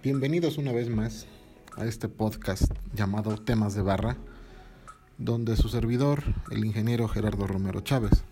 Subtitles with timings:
[0.00, 1.26] Bienvenidos una vez más
[1.76, 4.16] a este podcast llamado Temas de Barra,
[5.18, 6.22] donde su servidor,
[6.52, 8.22] el ingeniero Gerardo Romero Chávez,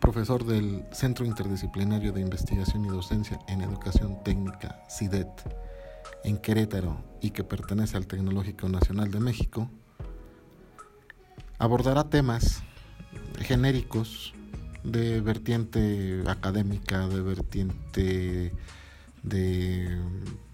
[0.00, 5.28] profesor del Centro Interdisciplinario de Investigación y Docencia en Educación Técnica, CIDET,
[6.24, 9.70] en Querétaro y que pertenece al Tecnológico Nacional de México,
[11.58, 12.64] abordará temas
[13.38, 14.34] genéricos
[14.82, 18.52] de vertiente académica, de vertiente
[19.22, 19.98] de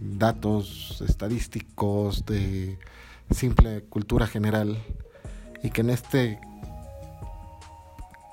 [0.00, 2.78] datos estadísticos, de
[3.30, 4.78] simple cultura general
[5.62, 6.38] y que en este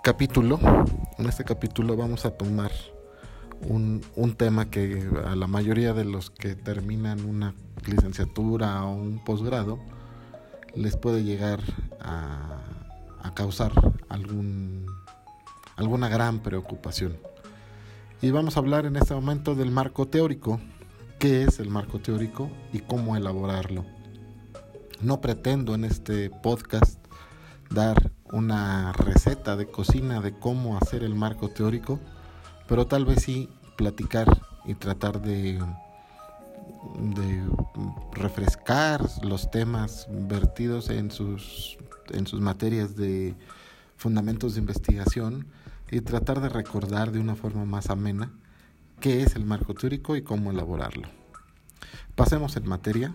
[0.03, 0.59] capítulo,
[1.17, 2.71] en este capítulo vamos a tomar
[3.67, 9.23] un, un, tema que a la mayoría de los que terminan una licenciatura o un
[9.23, 9.79] posgrado
[10.75, 11.61] les puede llegar
[12.01, 12.59] a,
[13.21, 13.71] a causar
[14.09, 14.85] algún,
[15.77, 17.17] alguna gran preocupación.
[18.23, 20.61] Y vamos a hablar en este momento del marco teórico.
[21.19, 23.83] ¿Qué es el marco teórico y cómo elaborarlo?
[25.01, 27.05] No pretendo en este podcast
[27.69, 31.99] dar una receta de cocina de cómo hacer el marco teórico,
[32.65, 35.59] pero tal vez sí platicar y tratar de,
[38.13, 41.77] refrescar los temas vertidos en sus,
[42.11, 43.35] en sus materias de
[43.97, 45.45] fundamentos de investigación
[45.91, 48.31] y tratar de recordar de una forma más amena
[48.99, 51.07] qué es el marco teórico y cómo elaborarlo.
[52.15, 53.13] Pasemos en materia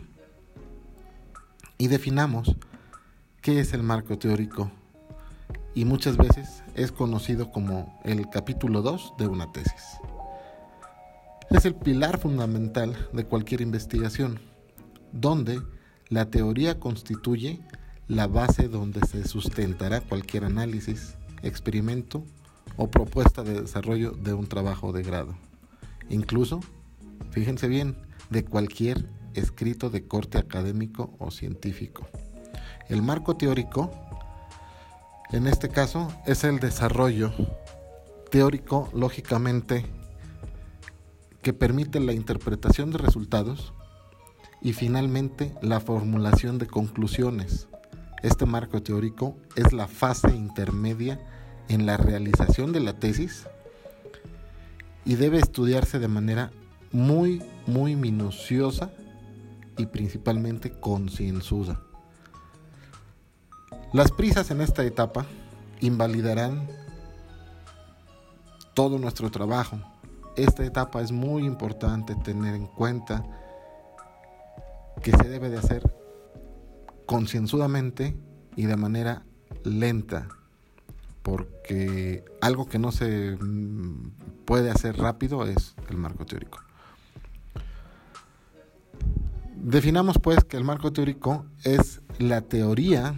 [1.78, 2.56] y definamos
[3.40, 4.70] qué es el marco teórico
[5.74, 9.98] y muchas veces es conocido como el capítulo 2 de una tesis.
[11.50, 14.40] Es el pilar fundamental de cualquier investigación,
[15.12, 15.62] donde
[16.08, 17.60] la teoría constituye
[18.08, 22.24] la base donde se sustentará cualquier análisis, experimento
[22.76, 25.34] o propuesta de desarrollo de un trabajo de grado.
[26.08, 26.60] Incluso,
[27.30, 27.96] fíjense bien,
[28.30, 32.06] de cualquier escrito de corte académico o científico.
[32.88, 33.90] El marco teórico,
[35.30, 37.32] en este caso, es el desarrollo
[38.30, 39.84] teórico, lógicamente,
[41.42, 43.72] que permite la interpretación de resultados
[44.60, 47.68] y finalmente la formulación de conclusiones.
[48.22, 51.20] Este marco teórico es la fase intermedia
[51.68, 53.46] en la realización de la tesis
[55.04, 56.50] y debe estudiarse de manera
[56.92, 58.90] muy, muy minuciosa
[59.76, 61.80] y principalmente concienzuda.
[63.92, 65.26] Las prisas en esta etapa
[65.80, 66.68] invalidarán
[68.74, 69.78] todo nuestro trabajo.
[70.36, 73.24] Esta etapa es muy importante tener en cuenta
[75.02, 75.82] que se debe de hacer
[77.06, 78.16] concienzudamente
[78.56, 79.24] y de manera
[79.64, 80.28] lenta
[81.28, 84.12] porque algo que no se mm,
[84.46, 86.60] puede hacer rápido es el marco teórico.
[89.54, 93.14] Definamos pues que el marco teórico es la teoría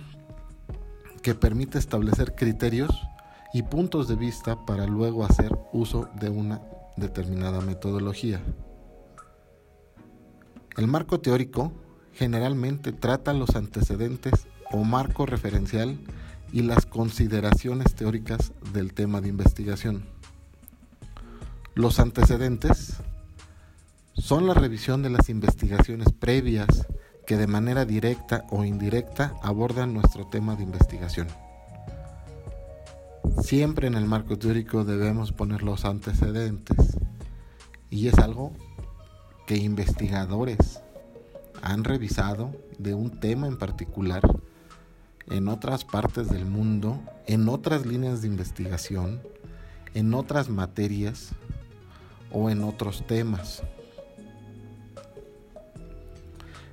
[1.22, 2.90] que permite establecer criterios
[3.52, 6.60] y puntos de vista para luego hacer uso de una
[6.96, 8.40] determinada metodología.
[10.76, 11.72] El marco teórico
[12.14, 15.96] generalmente trata los antecedentes o marco referencial
[16.52, 20.04] y las consideraciones teóricas del tema de investigación.
[21.74, 22.96] Los antecedentes
[24.14, 26.86] son la revisión de las investigaciones previas
[27.26, 31.28] que de manera directa o indirecta abordan nuestro tema de investigación.
[33.42, 36.98] Siempre en el marco teórico debemos poner los antecedentes
[37.88, 38.52] y es algo
[39.46, 40.80] que investigadores
[41.62, 44.22] han revisado de un tema en particular
[45.28, 49.20] en otras partes del mundo, en otras líneas de investigación,
[49.94, 51.30] en otras materias
[52.32, 53.62] o en otros temas.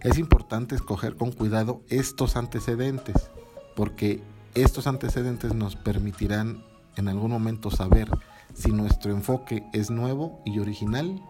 [0.02, 3.30] Es importante escoger con cuidado estos antecedentes,
[3.76, 4.22] porque
[4.54, 6.64] estos antecedentes nos permitirán
[6.96, 8.10] en algún momento saber
[8.54, 11.22] si nuestro enfoque es nuevo y original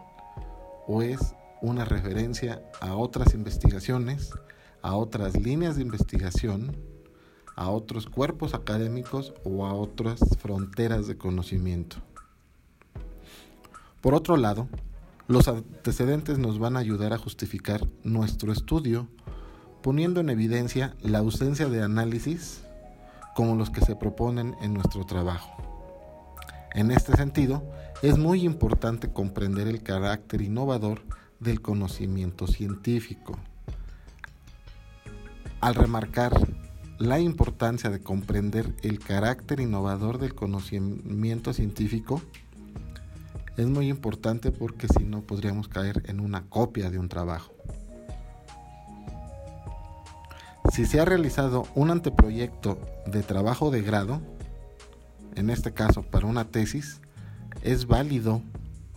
[0.86, 4.30] o es una referencia a otras investigaciones,
[4.80, 6.76] a otras líneas de investigación
[7.58, 11.96] a otros cuerpos académicos o a otras fronteras de conocimiento.
[14.00, 14.68] Por otro lado,
[15.26, 19.08] los antecedentes nos van a ayudar a justificar nuestro estudio,
[19.82, 22.62] poniendo en evidencia la ausencia de análisis
[23.34, 25.50] como los que se proponen en nuestro trabajo.
[26.74, 27.64] En este sentido,
[28.02, 31.02] es muy importante comprender el carácter innovador
[31.40, 33.36] del conocimiento científico.
[35.60, 36.47] Al remarcar
[36.98, 42.20] la importancia de comprender el carácter innovador del conocimiento científico,
[43.56, 47.52] es muy importante porque si no podríamos caer en una copia de un trabajo.
[50.72, 54.20] Si se ha realizado un anteproyecto de trabajo de grado,
[55.34, 57.00] en este caso para una tesis,
[57.62, 58.42] es válido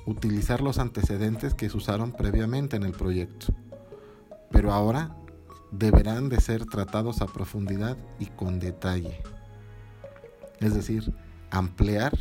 [0.05, 3.47] utilizar los antecedentes que se usaron previamente en el proyecto,
[4.51, 5.15] pero ahora
[5.71, 9.21] deberán de ser tratados a profundidad y con detalle.
[10.59, 11.13] Es decir,
[11.49, 12.13] ampliar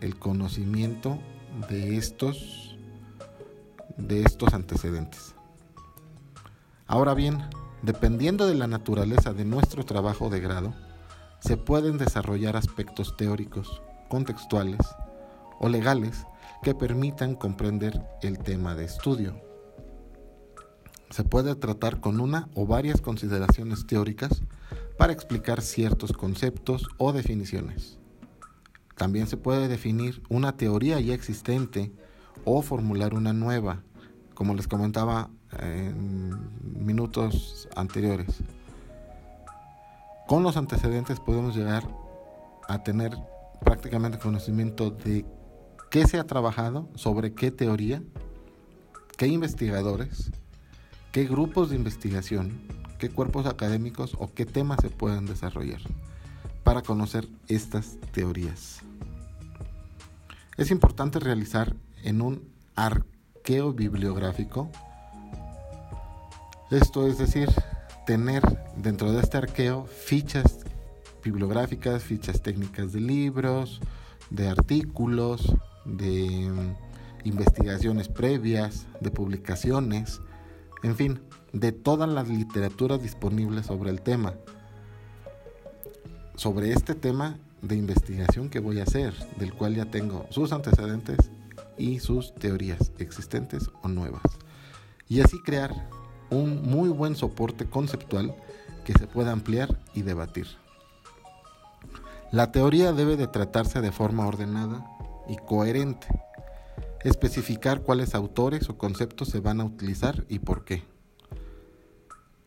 [0.00, 1.18] el conocimiento
[1.68, 2.76] de estos
[3.96, 5.34] de estos antecedentes.
[6.86, 7.42] Ahora bien,
[7.82, 10.74] dependiendo de la naturaleza de nuestro trabajo de grado,
[11.40, 14.80] se pueden desarrollar aspectos teóricos, contextuales
[15.60, 16.26] o legales
[16.62, 19.45] que permitan comprender el tema de estudio.
[21.10, 24.42] Se puede tratar con una o varias consideraciones teóricas
[24.98, 27.98] para explicar ciertos conceptos o definiciones.
[28.96, 31.92] También se puede definir una teoría ya existente
[32.44, 33.82] o formular una nueva,
[34.34, 35.30] como les comentaba
[35.60, 38.42] en minutos anteriores.
[40.26, 41.86] Con los antecedentes podemos llegar
[42.68, 43.16] a tener
[43.64, 45.24] prácticamente conocimiento de
[45.90, 48.02] qué se ha trabajado, sobre qué teoría,
[49.16, 50.32] qué investigadores,
[51.16, 52.60] qué grupos de investigación,
[52.98, 55.80] qué cuerpos académicos o qué temas se pueden desarrollar
[56.62, 58.82] para conocer estas teorías.
[60.58, 61.74] Es importante realizar
[62.04, 64.70] en un arqueo bibliográfico,
[66.70, 67.48] esto es decir,
[68.04, 68.42] tener
[68.76, 70.66] dentro de este arqueo fichas
[71.24, 73.80] bibliográficas, fichas técnicas de libros,
[74.28, 76.74] de artículos, de
[77.24, 80.20] investigaciones previas, de publicaciones,
[80.86, 81.20] en fin,
[81.52, 84.34] de todas las literaturas disponibles sobre el tema
[86.36, 91.30] sobre este tema de investigación que voy a hacer, del cual ya tengo sus antecedentes
[91.78, 94.22] y sus teorías existentes o nuevas.
[95.08, 95.88] Y así crear
[96.30, 98.36] un muy buen soporte conceptual
[98.84, 100.46] que se pueda ampliar y debatir.
[102.32, 104.84] La teoría debe de tratarse de forma ordenada
[105.28, 106.06] y coherente.
[107.06, 110.82] Especificar cuáles autores o conceptos se van a utilizar y por qué.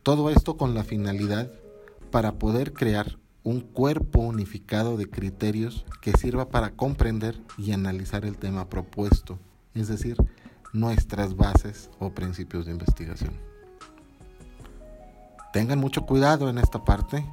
[0.02, 1.50] Todo esto con la finalidad
[2.10, 8.36] para poder crear un cuerpo unificado de criterios que sirva para comprender y analizar el
[8.36, 9.38] tema propuesto,
[9.74, 10.18] es decir,
[10.74, 13.32] nuestras bases o principios de investigación.
[15.54, 17.24] Tengan mucho cuidado en esta parte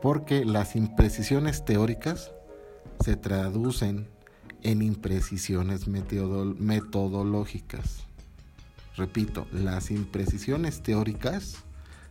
[0.00, 2.30] porque las imprecisiones teóricas
[3.00, 4.13] se traducen
[4.64, 8.00] en imprecisiones metodológicas.
[8.96, 11.58] Repito, las imprecisiones teóricas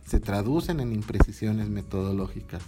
[0.06, 2.62] se traducen en imprecisiones metodológicas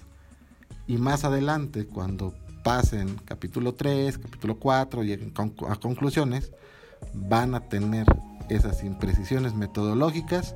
[0.87, 5.33] y más adelante, cuando pasen capítulo 3, capítulo 4, lleguen
[5.69, 6.53] a conclusiones,
[7.13, 8.07] van a tener
[8.49, 10.55] esas imprecisiones metodológicas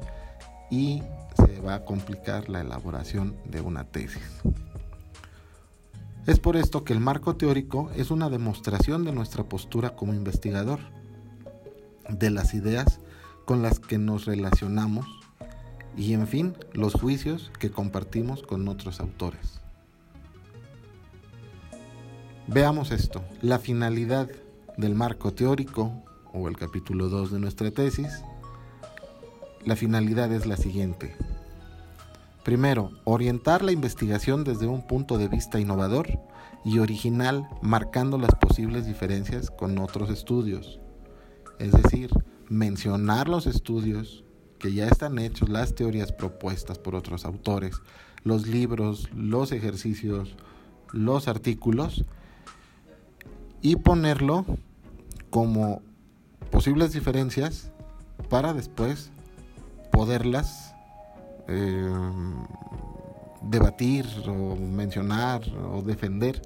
[0.71, 1.03] y
[1.37, 4.23] se va a complicar la elaboración de una tesis.
[6.27, 10.81] Es por esto que el marco teórico es una demostración de nuestra postura como investigador,
[12.09, 13.01] de las ideas
[13.47, 15.07] con las que nos relacionamos
[15.97, 19.61] y en fin los juicios que compartimos con otros autores.
[22.47, 24.29] Veamos esto, la finalidad
[24.77, 25.93] del marco teórico
[26.33, 28.25] o el capítulo 2 de nuestra tesis.
[29.65, 31.15] La finalidad es la siguiente.
[32.45, 36.09] Primero, orientar la investigación desde un punto de vista innovador
[36.65, 40.81] y original, marcando las posibles diferencias con otros estudios.
[41.59, 42.11] Es decir,
[42.49, 44.25] mencionar los estudios
[44.59, 47.77] que ya están hechos, las teorías propuestas por otros autores,
[48.25, 50.37] los libros, los ejercicios,
[50.93, 52.05] los artículos
[53.63, 54.45] y ponerlo
[55.29, 55.83] como
[56.51, 57.71] posibles diferencias
[58.29, 59.11] para después
[59.93, 60.70] poderlas
[61.51, 61.91] eh,
[63.43, 65.43] debatir o mencionar
[65.73, 66.41] o defender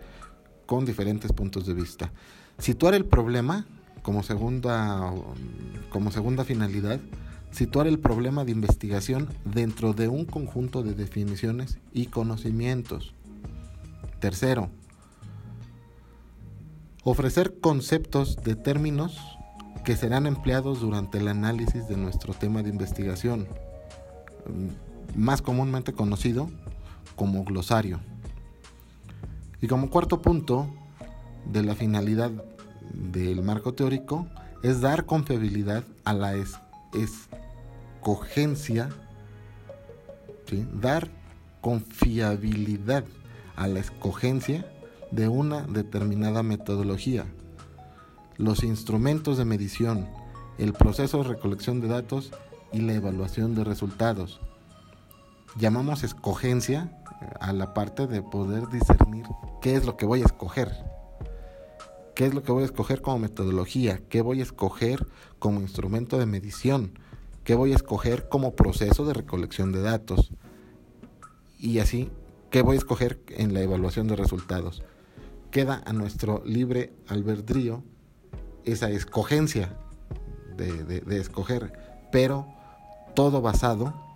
[0.67, 2.13] con diferentes puntos de vista.
[2.59, 3.67] Situar el problema
[4.03, 5.13] como segunda,
[5.91, 7.01] como segunda finalidad,
[7.51, 13.15] situar el problema de investigación dentro de un conjunto de definiciones y conocimientos.
[14.21, 14.71] Tercero,
[17.07, 19.21] Ofrecer conceptos de términos
[19.85, 23.47] que serán empleados durante el análisis de nuestro tema de investigación,
[25.15, 26.51] más comúnmente conocido
[27.17, 28.01] como glosario.
[29.61, 30.69] Y como cuarto punto
[31.47, 32.31] de la finalidad
[32.93, 34.27] del marco teórico
[34.63, 36.35] es dar confiabilidad a la
[36.95, 38.89] escogencia,
[40.81, 41.09] dar
[41.61, 43.05] confiabilidad
[43.57, 44.67] a la escogencia
[45.11, 47.25] de una determinada metodología.
[48.37, 50.09] los instrumentos de medición,
[50.59, 52.33] el proceso de recolección de datos
[52.73, 54.41] y la evaluación de resultados.
[55.57, 56.91] Llamamos escogencia
[57.39, 59.25] a la parte de poder discernir
[59.63, 60.73] qué es lo que voy a escoger.
[62.17, 64.01] ¿Qué es lo que voy a escoger como metodología?
[64.09, 65.07] ¿Qué voy a escoger
[65.39, 66.99] como instrumento de medición?
[67.45, 70.33] ¿Qué voy a escoger como proceso de recolección de datos?
[71.59, 72.11] Y así,
[72.51, 74.83] ¿qué voy a escoger en la evaluación de resultados?
[75.53, 77.85] Queda a nuestro libre albedrío
[78.65, 79.77] esa escogencia
[80.57, 81.73] de, de escoger,
[82.11, 82.49] pero
[83.15, 84.14] todo basado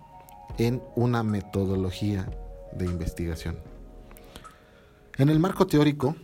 [0.59, 2.29] en una metodología
[2.73, 3.57] de investigación.
[5.17, 6.15] En el marco teórico,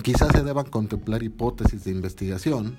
[0.00, 2.76] Quizás se deban contemplar hipótesis de investigación,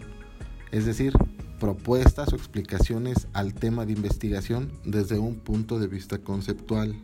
[0.71, 1.13] es decir,
[1.57, 6.95] propuestas o explicaciones al tema de investigación desde un punto de vista conceptual.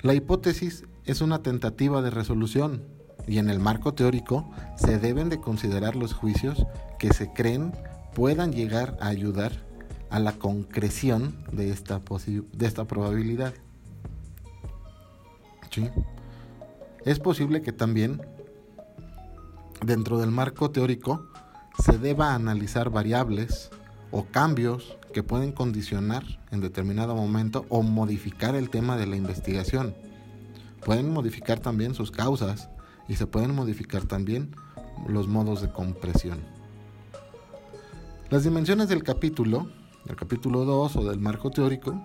[0.00, 2.82] La hipótesis es una tentativa de resolución
[3.28, 6.66] y en el marco teórico se deben de considerar los juicios
[6.98, 7.72] que se creen
[8.12, 9.52] puedan llegar a ayudar
[10.10, 13.54] a la concreción de esta, de esta probabilidad.
[15.70, 15.88] ¿Sí?
[17.04, 18.22] Es posible que también
[19.84, 21.26] dentro del marco teórico
[21.78, 23.70] se deba analizar variables
[24.10, 29.94] o cambios que pueden condicionar en determinado momento o modificar el tema de la investigación.
[30.84, 32.68] Pueden modificar también sus causas
[33.08, 34.54] y se pueden modificar también
[35.06, 36.40] los modos de compresión.
[38.30, 39.70] Las dimensiones del capítulo,
[40.04, 42.00] del capítulo 2 o del marco teórico,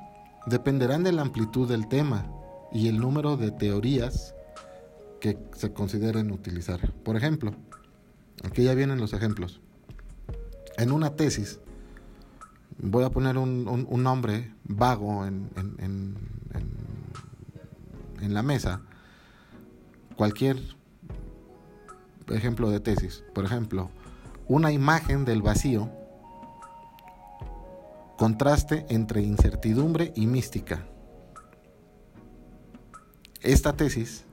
[0.46, 2.26] dependerán de la amplitud del tema
[2.72, 4.36] y el número de teorías
[5.22, 6.92] que se consideren utilizar.
[7.04, 7.56] Por ejemplo,
[8.44, 9.62] aquí ya vienen los ejemplos.
[10.78, 11.60] En una tesis,
[12.78, 16.16] voy a poner un, nombre vago en, en,
[18.22, 18.82] en, la mesa,
[20.16, 20.58] cualquier
[22.30, 23.24] ejemplo de tesis.
[23.34, 23.92] Por ejemplo,
[24.48, 25.90] una imagen del vacío,
[28.24, 30.86] contraste entre incertidumbre y mística.
[33.42, 34.24] Esta tesis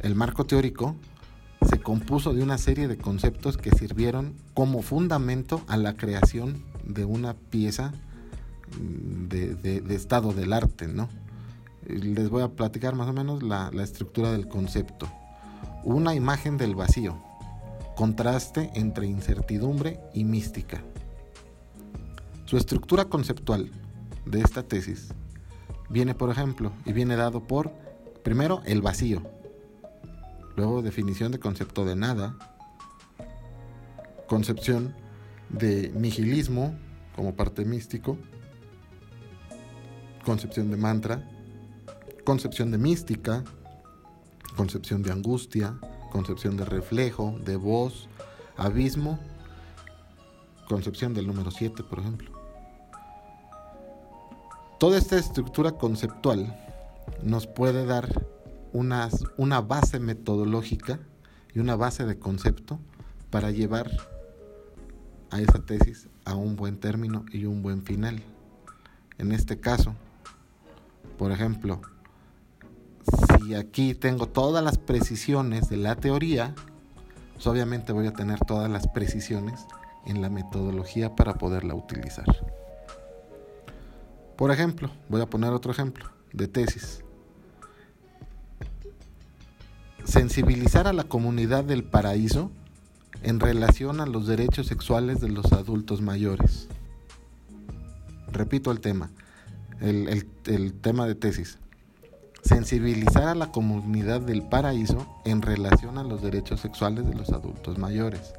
[0.00, 0.96] el marco teórico
[1.68, 7.04] se compuso de una serie de conceptos que sirvieron como fundamento a la creación de
[7.04, 7.92] una pieza
[8.80, 11.10] mm, de, estado del arte, ¿no?
[11.86, 15.06] Les voy a platicar más o menos la, la estructura del concepto.
[15.84, 17.22] Una imagen del vacío,
[17.94, 20.82] contraste entre incertidumbre y mística.
[22.46, 23.70] Su estructura conceptual
[24.24, 25.08] de esta tesis
[25.90, 27.72] viene, por ejemplo, y viene dado por,
[28.22, 29.22] primero, el vacío,
[30.56, 32.34] Luego definición de concepto de nada.
[34.26, 34.94] Concepción
[35.50, 36.74] de nihilismo
[37.14, 38.16] como parte místico.
[40.24, 41.28] Concepción de mantra.
[42.24, 43.44] Concepción de mística.
[44.56, 45.78] Concepción de angustia.
[46.10, 48.08] Concepción de reflejo, de voz,
[48.56, 49.18] abismo.
[50.66, 52.35] Concepción del número 7, por ejemplo.
[54.78, 56.54] Toda esta estructura conceptual
[57.22, 58.10] nos puede dar
[58.74, 59.08] una,
[59.62, 60.98] base metodológica
[61.54, 62.78] y una base de concepto
[63.30, 63.90] para llevar
[65.30, 68.22] a esa tesis a un buen término y un buen final.
[69.16, 69.94] En este caso,
[71.16, 71.80] por ejemplo,
[73.38, 76.54] si aquí tengo todas las precisiones de la teoría,
[77.32, 79.64] pues obviamente voy a tener todas las precisiones
[80.04, 82.26] en la metodología para poderla utilizar.
[84.36, 87.02] Por ejemplo, voy a poner otro ejemplo de tesis
[90.06, 92.50] sensibilizar a la comunidad del paraíso
[93.22, 96.68] en relación a los derechos sexuales de los adultos mayores.
[98.32, 99.10] Repito el tema,
[99.80, 100.24] el,
[100.80, 101.58] tema de tesis.
[102.42, 107.76] Sensibilizar a la comunidad del paraíso en relación a los derechos sexuales de los adultos
[107.76, 108.32] mayores.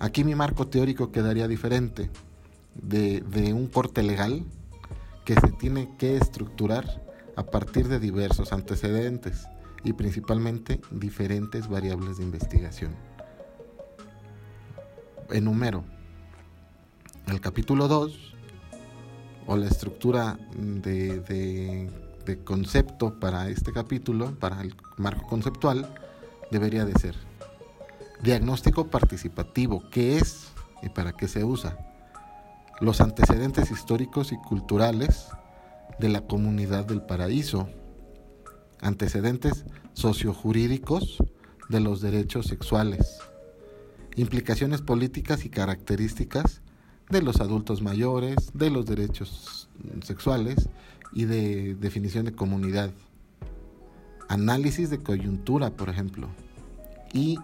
[0.00, 2.10] Aquí mi marco teórico quedaría diferente
[2.74, 3.22] de,
[3.54, 4.44] un corte legal
[5.30, 7.04] que se tiene que estructurar
[7.36, 9.46] a partir de diversos antecedentes
[9.84, 12.96] y principalmente diferentes variables de investigación.
[15.30, 15.84] Enumero
[17.28, 18.34] el capítulo 2
[19.46, 21.88] o la estructura de,
[22.42, 25.94] concepto para este capítulo, para el marco conceptual,
[26.50, 27.14] debería de ser
[28.20, 30.48] diagnóstico participativo, qué es
[30.82, 31.89] y para qué se usa,
[32.80, 35.28] los antecedentes históricos y culturales
[35.98, 37.68] de la comunidad del paraíso,
[38.80, 41.18] antecedentes sociojurídicos
[41.68, 43.18] de los derechos sexuales,
[44.16, 46.62] implicaciones políticas y características
[47.10, 49.68] de los adultos mayores, de los derechos
[50.02, 50.68] sexuales
[51.12, 52.90] y de definición de comunidad,
[54.28, 56.28] análisis de coyuntura, por ejemplo,
[57.12, 57.38] y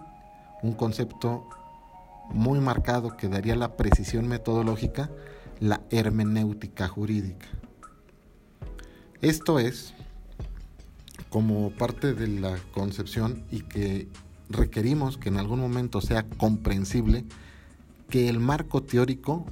[0.63, 1.47] un concepto
[2.31, 5.09] muy marcado que daría la precisión metodológica,
[5.59, 7.47] la hermenéutica jurídica.
[9.21, 9.93] Esto es
[11.29, 14.07] como parte de la concepción y que
[14.49, 17.25] requerimos que en algún momento sea comprensible
[18.09, 19.45] que el marco teórico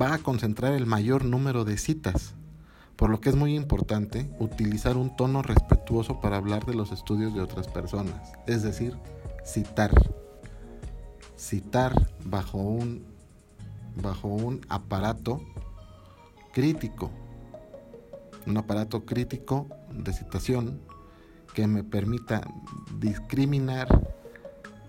[0.00, 2.34] va a concentrar el mayor número de citas,
[2.96, 7.34] por lo que es muy importante utilizar un tono respetuoso para hablar de los estudios
[7.34, 8.96] de otras personas, es decir,
[9.44, 9.92] citar.
[11.38, 13.04] Citar bajo un,
[14.02, 15.40] bajo un aparato
[16.52, 17.10] crítico,
[18.46, 20.80] un aparato crítico de citación
[21.54, 22.40] que me permita
[22.98, 23.88] discriminar,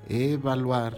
[0.07, 0.95] evaluar,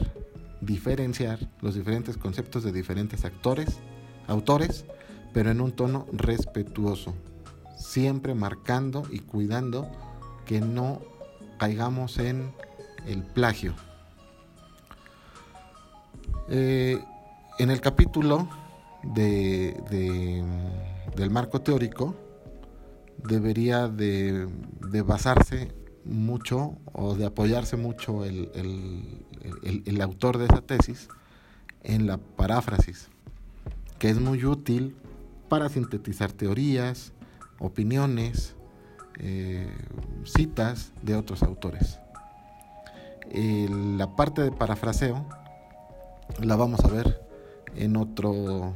[0.62, 3.79] diferenciar los diferentes conceptos de diferentes actores,
[4.27, 4.86] autores,
[5.34, 7.13] pero en un tono respetuoso,
[7.77, 9.89] siempre marcando y cuidando
[10.46, 11.01] que no
[11.58, 12.53] caigamos en
[13.05, 13.74] el plagio.
[16.53, 17.01] Eh,
[17.60, 18.50] en el capítulo
[19.03, 19.74] de,
[21.15, 22.13] del marco teórico,
[23.24, 24.50] debería de,
[25.05, 25.72] basarse
[26.03, 28.50] mucho o de apoyarse mucho el,
[29.63, 31.08] el, autor de esa tesis
[31.84, 33.08] en la paráfrasis,
[33.98, 34.98] que es muy útil
[35.48, 37.13] para sintetizar teorías,
[37.60, 38.55] opiniones,
[39.20, 39.72] eh,
[40.25, 41.98] citas de otros autores.
[43.31, 45.25] la parte de parafraseo
[46.40, 47.22] la vamos a ver
[47.76, 48.74] en otro,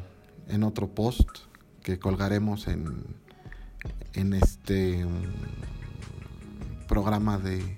[0.48, 1.30] en otro post
[1.84, 3.06] que colgaremos en,
[4.14, 7.78] en este mm, programa de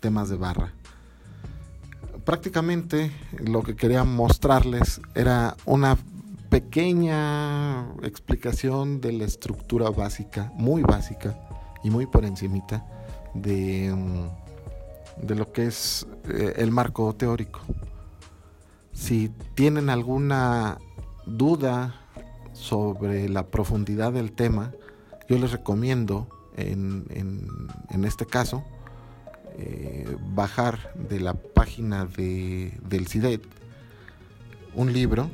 [0.00, 0.72] temas de barra.
[2.24, 5.96] Prácticamente lo que quería mostrarles era una
[6.50, 11.38] pequeña explicación de la estructura básica, muy básica
[11.82, 12.86] y muy por encimita
[13.34, 17.60] de, mm, de lo que es eh, el marco teórico.
[19.12, 20.78] Si tienen alguna
[21.26, 21.94] duda
[22.54, 24.72] sobre la profundidad del tema,
[25.28, 28.64] yo les recomiendo en, en, este caso
[29.58, 33.42] eh, bajar de la página de, del CIDET
[34.74, 35.28] un libro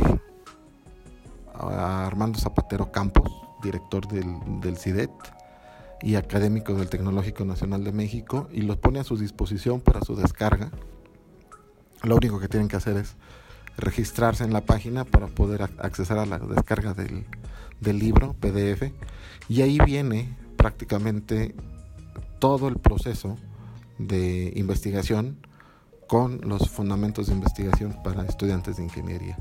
[1.54, 3.30] Armando Zapatero Campos,
[3.62, 5.12] director del CIDET
[6.04, 10.16] y académico del Tecnológico Nacional de México, y los pone a su disposición para su
[10.16, 10.72] descarga
[12.04, 13.16] lo único que tienen que hacer es
[13.78, 17.26] registrarse en la página para poder acceder a la descarga del,
[17.82, 18.92] libro PDF
[19.50, 21.56] y ahí viene prácticamente
[22.40, 23.38] todo el proceso
[23.98, 25.38] de investigación
[26.08, 29.38] con los fundamentos de investigación para estudiantes de ingeniería.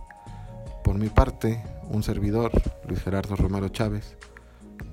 [0.83, 2.51] Por mi parte, un servidor,
[2.89, 4.17] Luis Gerardo Romero Chávez,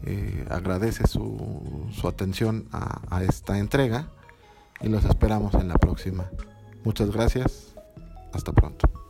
[0.05, 4.09] eh, agradece su, su atención a, a esta entrega
[4.81, 6.29] y los esperamos en la próxima.
[6.83, 7.75] Muchas gracias.
[8.33, 9.08] Hasta pronto.